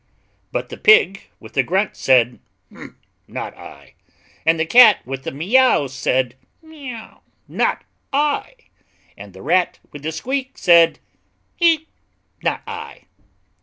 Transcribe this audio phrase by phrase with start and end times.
[0.51, 2.39] But the Pig, with a grunt, said,
[3.27, 3.93] "Not I,"
[4.47, 8.55] and the Cat, with a meow, said, "Not I,"
[9.15, 10.97] and the Rat, with a squeak, said,
[12.41, 13.03] "Not I."